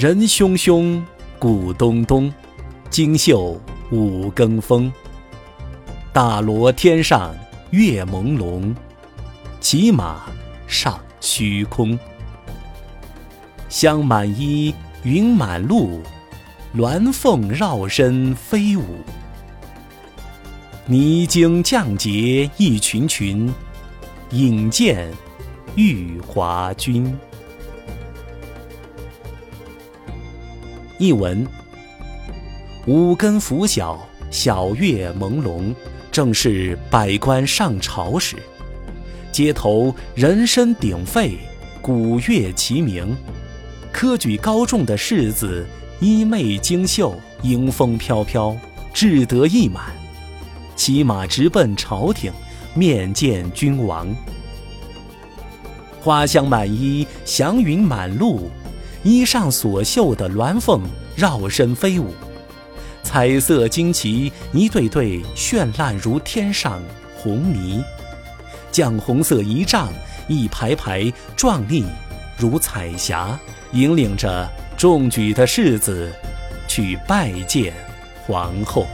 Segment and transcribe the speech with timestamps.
[0.00, 0.98] 人汹汹，
[1.38, 2.32] 鼓咚咚，
[2.88, 3.60] 锦绣
[3.90, 4.90] 五更风。
[6.10, 7.34] 大罗天上
[7.68, 8.74] 月朦胧，
[9.60, 10.22] 骑马
[10.66, 11.98] 上虚空。
[13.68, 16.00] 香满衣，云满路，
[16.74, 18.82] 鸾凤绕身飞舞。
[20.86, 23.52] 泥精降节一群群，
[24.30, 25.12] 引荐
[25.74, 27.14] 玉华君。
[31.00, 31.46] 译文：
[32.84, 35.74] 五更拂晓，晓月朦胧，
[36.12, 38.36] 正是百官上朝时。
[39.32, 41.38] 街头人声鼎沸，
[41.80, 43.16] 鼓乐齐鸣，
[43.90, 45.66] 科举高中的士子
[46.00, 48.54] 衣袂精秀，迎风飘飘，
[48.92, 49.84] 志得意满。
[50.76, 52.30] 骑马直奔朝廷，
[52.74, 54.06] 面见君王。
[56.02, 58.50] 花香满衣，祥云满路，
[59.02, 60.82] 衣上所绣的鸾凤
[61.16, 62.14] 绕身飞舞，
[63.02, 66.82] 彩色旌旗一对对绚烂如天上
[67.16, 67.82] 红霓，
[68.70, 69.88] 绛红色仪仗
[70.28, 71.84] 一排排壮丽
[72.36, 73.38] 如彩霞，
[73.72, 76.12] 引领着中举的士子
[76.68, 77.72] 去拜见
[78.26, 78.86] 皇后。